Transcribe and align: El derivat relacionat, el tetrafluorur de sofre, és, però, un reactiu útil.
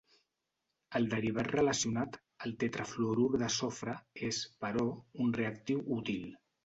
El 0.99 1.03
derivat 1.09 1.49
relacionat, 1.55 2.17
el 2.47 2.55
tetrafluorur 2.63 3.29
de 3.43 3.51
sofre, 3.57 3.95
és, 4.31 4.41
però, 4.67 4.87
un 5.27 5.37
reactiu 5.43 5.85
útil. 5.99 6.27